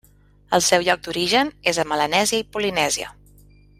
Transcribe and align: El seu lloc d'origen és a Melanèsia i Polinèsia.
El 0.57 0.61
seu 0.67 0.85
lloc 0.87 1.03
d'origen 1.07 1.51
és 1.73 1.81
a 1.83 1.85
Melanèsia 1.91 2.43
i 2.45 2.49
Polinèsia. 2.57 3.13